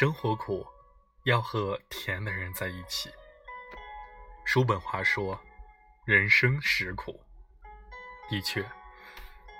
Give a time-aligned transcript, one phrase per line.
[0.00, 0.64] 生活苦，
[1.24, 3.10] 要和甜的人在一起。
[4.44, 5.40] 叔本华说
[6.06, 7.20] ：“人生实苦。”
[8.30, 8.64] 的确，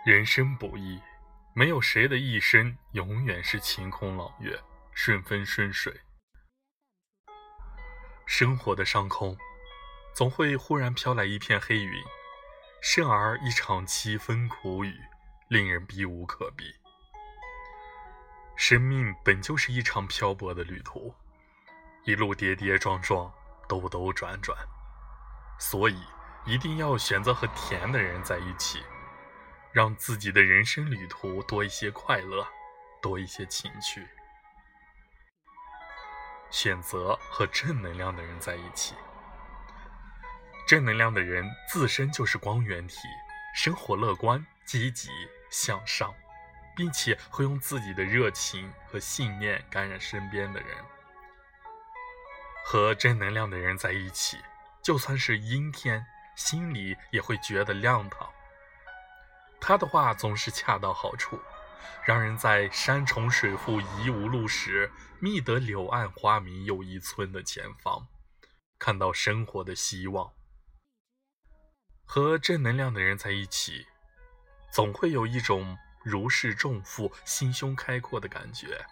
[0.06, 1.02] 人生不易，
[1.54, 4.56] 没有谁的一生永远是晴空朗月、
[4.92, 6.02] 顺风顺水。
[8.24, 9.36] 生活的上空，
[10.14, 12.00] 总会忽然飘来一片黑云，
[12.80, 15.00] 甚而一场凄风苦雨，
[15.48, 16.77] 令人避无可避。
[18.68, 21.14] 生命本就是一场漂泊的旅途，
[22.04, 23.32] 一路跌跌撞撞，
[23.66, 24.54] 兜兜转转，
[25.58, 25.98] 所以
[26.44, 28.84] 一定要选择和甜的人在一起，
[29.72, 32.46] 让自己的人生旅途多一些快乐，
[33.00, 34.06] 多一些情趣。
[36.50, 38.94] 选择和正能量的人在一起，
[40.66, 42.98] 正能量的人自身就是光源体，
[43.54, 45.08] 生活乐观、积极
[45.48, 46.14] 向上。
[46.78, 50.76] 并且会用自己的热情和信念感染身边的人。
[52.64, 54.38] 和正能量的人在一起，
[54.80, 58.30] 就算是阴天，心里也会觉得亮堂。
[59.60, 61.40] 他的话总是恰到好处，
[62.06, 68.06] 让人在山重水复疑无路时，觅得柳暗花明又一村的前方，
[68.78, 70.32] 看到生活的希望。
[72.04, 73.88] 和正能量的人在一起，
[74.70, 75.76] 总会有一种。
[76.02, 78.84] 如释重负、心胸开阔的感觉，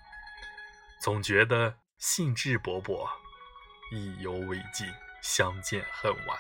[1.01, 3.09] 总觉得兴致勃勃，
[3.93, 6.39] 意犹未尽，相见恨晚。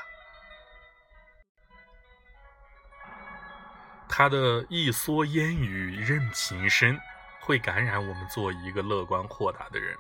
[4.09, 6.98] 他的一蓑烟雨任平生，
[7.41, 9.94] 会感染我们做一个乐观豁达的人；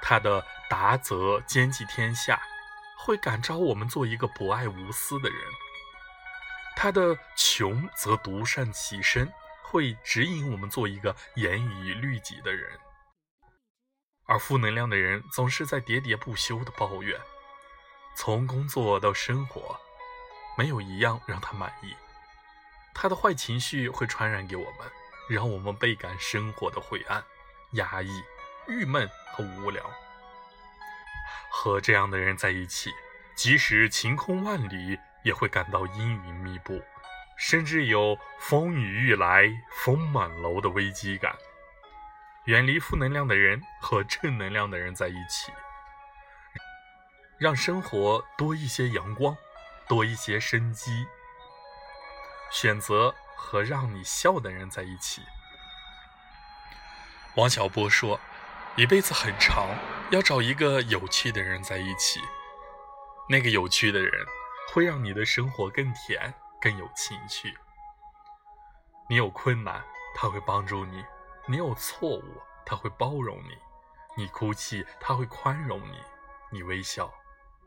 [0.00, 2.40] 他的达则兼济天下，
[2.98, 5.38] 会感召我们做一个博爱无私的人；
[6.76, 9.30] 他的穷则独善其身。
[9.68, 12.78] 会指引我们做一个严以律己的人，
[14.24, 17.20] 而负能量的人总是在喋喋不休的抱怨，
[18.14, 19.76] 从工作到生活，
[20.56, 21.94] 没有一样让他满意。
[22.94, 24.90] 他的坏情绪会传染给我们，
[25.28, 27.22] 让我们倍感生活的灰暗、
[27.72, 28.22] 压抑、
[28.68, 29.84] 郁闷和无聊。
[31.50, 32.92] 和这样的人在一起，
[33.34, 36.80] 即使晴空万里，也会感到阴云密布。
[37.36, 39.44] 甚至有风雨欲来
[39.84, 41.36] 风满楼的危机感。
[42.46, 45.52] 远离负能量的人，和正能量的人在一起，
[47.38, 49.36] 让生活多一些阳光，
[49.88, 51.06] 多一些生机。
[52.52, 55.22] 选择和让你笑的人在一起。
[57.34, 58.20] 王小波说
[58.76, 59.76] ：“一辈子很长，
[60.10, 62.20] 要找一个有趣的人在一起。
[63.28, 64.24] 那个有趣的人，
[64.72, 66.32] 会让你的生活更甜。”
[66.66, 67.56] 更有情趣。
[69.08, 69.84] 你有困难，
[70.16, 71.00] 他会帮助你；
[71.46, 73.52] 你有错误，他会包容你；
[74.16, 75.94] 你哭泣，他会宽容你；
[76.50, 77.08] 你微笑，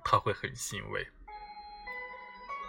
[0.04, 1.08] 他会很欣慰。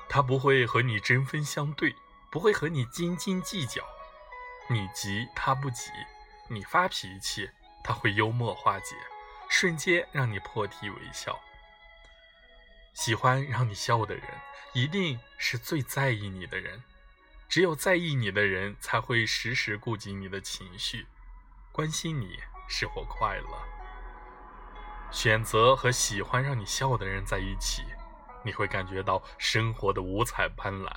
[0.08, 1.96] 他不会和你针锋相对，
[2.30, 3.82] 不会和你斤斤计较。
[4.68, 5.90] 你急，他不急；
[6.46, 7.50] 你发脾气，
[7.82, 8.94] 他会幽默化解，
[9.48, 11.36] 瞬间让你破涕为笑。
[12.92, 14.24] 喜欢让你笑的人，
[14.74, 16.82] 一定是最在意你的人。
[17.48, 21.06] 只有在意你的人，才会时时顾及你的情绪，
[21.72, 23.58] 关心你是否快乐。
[25.10, 27.82] 选择和喜欢让你笑的人在一起，
[28.44, 30.92] 你会感觉到生活的五彩斑斓，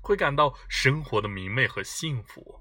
[0.00, 2.60] 会感到生活的明媚和幸福。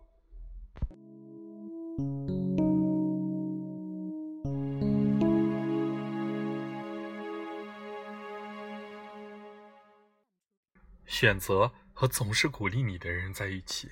[11.19, 13.91] 选择和总是鼓励你的人在一起。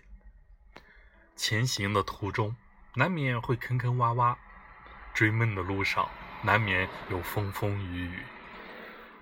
[1.35, 2.55] 前行的途中，
[2.93, 4.37] 难免会坑坑洼洼；
[5.11, 6.07] 追梦的路上，
[6.43, 8.23] 难免有风风雨雨。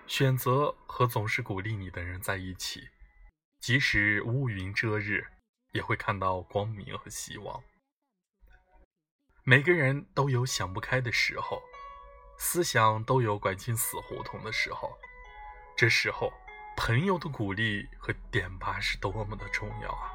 [0.06, 2.90] 选择和总是鼓励你的人在一起，
[3.62, 5.26] 即使乌云遮日，
[5.72, 7.64] 也会看到光明和希望。
[9.46, 11.64] 每个人都有想不开的时候，
[12.38, 14.94] 思想都有拐进死胡同的时候，
[15.78, 16.34] 这时候。
[16.76, 20.12] 朋友的鼓励和点拔是多么的重要啊！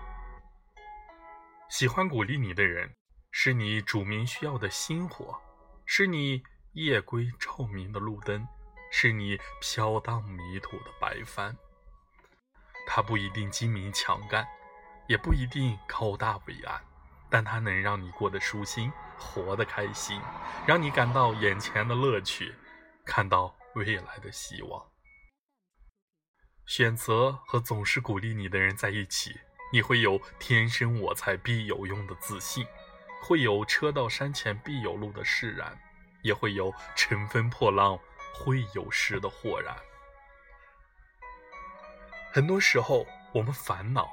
[1.70, 2.93] 喜欢鼓励你的人，
[3.31, 5.40] 是你主明需要的星火，
[5.87, 8.46] 是你夜归照明的路灯，
[8.90, 11.56] 是你飘荡迷途的白帆。
[12.87, 14.46] 他不一定精明强干，
[15.06, 16.81] 也不一定高大伟岸，
[17.31, 20.20] 但他能让你过得舒心，活得开心，
[20.66, 22.55] 让你感到眼前的乐趣，
[23.05, 24.84] 看到未来的希望。
[26.69, 29.41] 选择和总是鼓励你的人在一起，
[29.73, 32.67] 你会有天生我材必有用的自信，
[33.23, 35.81] 会有车到山前必有路的释然，
[36.20, 37.99] 也会有乘风破浪
[38.35, 39.75] 会有时的豁然。
[42.31, 44.06] 很多时候，我们烦恼、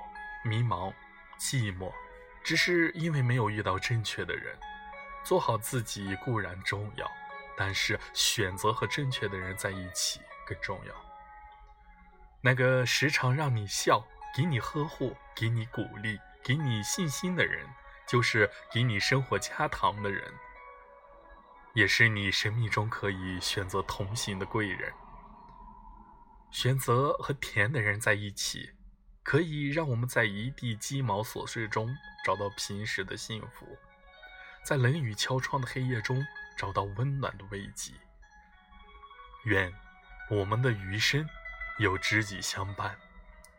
[0.46, 0.94] 迷茫、
[1.38, 1.92] 寂寞，
[2.42, 4.58] 只是因为没有遇到正确的人。
[5.26, 7.12] 做好自己固然重要，
[7.58, 11.15] 但是选择和正确的人在一起更重要。
[12.46, 14.06] 那个时常让你笑、
[14.38, 17.68] 给你呵护、给你鼓励、给你信心的人，
[18.08, 20.32] 就是给你生活加糖的人，
[21.74, 24.94] 也是你生命中可以选择同行的贵人。
[26.52, 28.70] 选择和甜的人在一起，
[29.24, 33.76] 可以让我们在一地鸡毛琐碎中找到平时的幸福。
[34.64, 36.24] 在冷雨敲窗的黑夜中
[36.56, 37.92] 找到温暖的慰藉。
[39.46, 39.74] 愿
[40.30, 41.28] 我们的余生
[41.78, 42.96] 有知己相伴，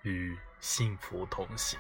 [0.01, 1.79] 与幸福同行。